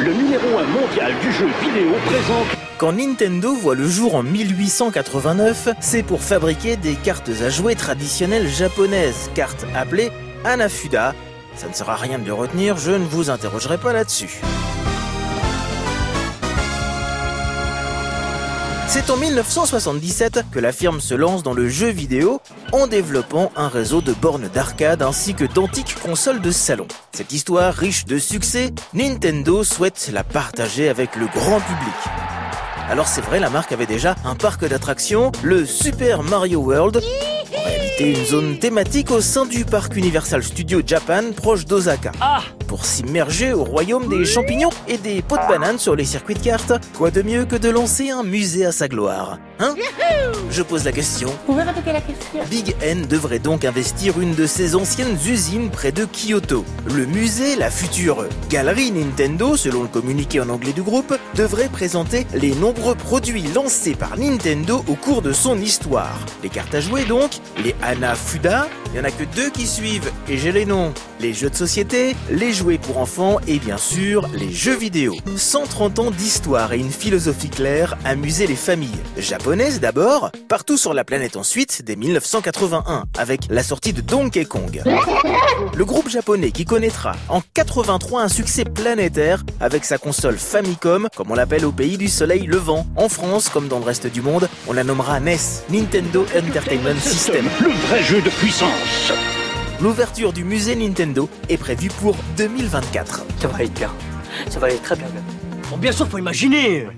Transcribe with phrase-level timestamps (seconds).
[0.00, 2.46] le numéro 1 mondial du jeu vidéo présente
[2.78, 8.48] Quand Nintendo voit le jour en 1889, c'est pour fabriquer des cartes à jouer traditionnelles
[8.48, 10.10] japonaises, cartes appelées
[10.44, 11.14] Anafuda.
[11.56, 14.40] Ça ne sert à rien de le retenir, je ne vous interrogerai pas là-dessus.
[18.92, 22.40] C'est en 1977 que la firme se lance dans le jeu vidéo
[22.72, 26.88] en développant un réseau de bornes d'arcade ainsi que d'antiques consoles de salon.
[27.12, 31.94] Cette histoire riche de succès, Nintendo souhaite la partager avec le grand public.
[32.88, 37.00] Alors c'est vrai, la marque avait déjà un parc d'attractions, le Super Mario World.
[38.00, 42.12] Réalité, une zone thématique au sein du parc Universal Studio Japan proche d'Osaka.
[42.20, 46.34] Ah Pour s'immerger au royaume des champignons et des pots de banane sur les circuits
[46.34, 49.74] de cartes, quoi de mieux que de lancer un musée à sa gloire Hein
[50.50, 51.28] Je pose la question.
[51.28, 55.68] Vous pouvez répéter la question Big N devrait donc investir une de ses anciennes usines
[55.68, 56.64] près de Kyoto.
[56.86, 62.26] Le musée, la future galerie Nintendo, selon le communiqué en anglais du groupe, devrait présenter
[62.32, 66.18] les nombreux produits lancés par Nintendo au cours de son histoire.
[66.42, 67.32] Les cartes à jouer donc,
[67.62, 70.92] les Hanafuda, il n'y en a que deux qui suivent, et j'ai les noms.
[71.20, 75.14] Les jeux de société, les jouets pour enfants et bien sûr les jeux vidéo.
[75.36, 78.88] 130 ans d'histoire et une philosophie claire amuser les familles.
[79.16, 84.82] Japonaises d'abord, partout sur la planète ensuite, dès 1981, avec la sortie de Donkey Kong.
[85.80, 91.30] Le groupe japonais qui connaîtra en 83 un succès planétaire avec sa console Famicom, comme
[91.30, 92.86] on l'appelle au pays du soleil levant.
[92.96, 95.38] En France, comme dans le reste du monde, on la nommera NES,
[95.70, 97.46] Nintendo Entertainment System.
[97.62, 99.10] le vrai jeu de puissance.
[99.80, 103.24] L'ouverture du musée Nintendo est prévue pour 2024.
[103.40, 103.90] Ça va être bien.
[104.50, 105.06] Ça va aller très bien.
[105.70, 106.88] Bon, bien sûr, faut imaginer.